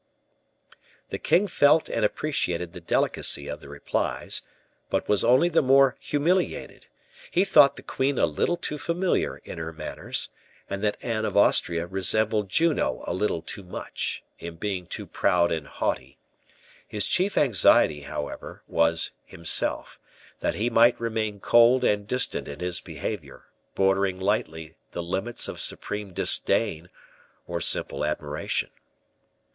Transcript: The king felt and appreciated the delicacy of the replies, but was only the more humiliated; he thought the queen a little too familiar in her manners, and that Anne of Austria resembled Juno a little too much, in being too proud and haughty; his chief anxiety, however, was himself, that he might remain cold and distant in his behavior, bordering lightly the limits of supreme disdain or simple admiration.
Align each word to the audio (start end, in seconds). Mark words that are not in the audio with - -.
The 1.09 1.19
king 1.19 1.45
felt 1.45 1.87
and 1.87 2.03
appreciated 2.03 2.73
the 2.73 2.81
delicacy 2.81 3.47
of 3.47 3.59
the 3.61 3.69
replies, 3.69 4.41
but 4.89 5.07
was 5.07 5.23
only 5.23 5.47
the 5.47 5.61
more 5.61 5.95
humiliated; 5.99 6.87
he 7.29 7.43
thought 7.45 7.75
the 7.75 7.83
queen 7.83 8.17
a 8.17 8.25
little 8.25 8.57
too 8.57 8.79
familiar 8.79 9.37
in 9.45 9.59
her 9.59 9.71
manners, 9.71 10.29
and 10.67 10.83
that 10.83 10.97
Anne 11.03 11.23
of 11.23 11.37
Austria 11.37 11.85
resembled 11.85 12.49
Juno 12.49 13.03
a 13.05 13.13
little 13.13 13.43
too 13.43 13.61
much, 13.61 14.23
in 14.39 14.55
being 14.55 14.87
too 14.87 15.05
proud 15.05 15.51
and 15.51 15.67
haughty; 15.67 16.17
his 16.87 17.05
chief 17.05 17.37
anxiety, 17.37 17.99
however, 18.01 18.63
was 18.67 19.11
himself, 19.27 19.99
that 20.39 20.55
he 20.55 20.71
might 20.71 20.99
remain 20.99 21.39
cold 21.39 21.83
and 21.83 22.07
distant 22.07 22.47
in 22.47 22.59
his 22.59 22.81
behavior, 22.81 23.43
bordering 23.75 24.19
lightly 24.19 24.73
the 24.93 25.03
limits 25.03 25.47
of 25.47 25.59
supreme 25.61 26.11
disdain 26.11 26.89
or 27.45 27.61
simple 27.61 28.03
admiration. 28.03 28.71